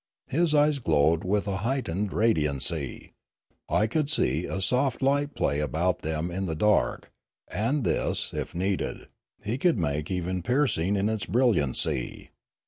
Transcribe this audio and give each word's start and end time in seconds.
His 0.29 0.55
eyes 0.55 0.79
glowed 0.79 1.23
with 1.23 1.47
a 1.47 1.57
heightened 1.57 2.11
radiancy; 2.11 3.13
I 3.69 3.85
could 3.85 4.09
see 4.09 4.45
a 4.47 4.59
soft 4.59 5.03
light 5.03 5.35
play 5.35 5.59
about 5.59 5.99
them 5.99 6.31
in 6.31 6.47
the 6.47 6.55
dark, 6.55 7.11
and 7.49 7.83
this, 7.83 8.33
if 8.33 8.55
needed, 8.55 9.09
he 9.43 9.59
could 9.59 9.77
make 9.77 10.09
even 10.09 10.41
piercing 10.41 10.95
in 10.95 11.07
its 11.07 11.27
brilliancy. 11.27 12.31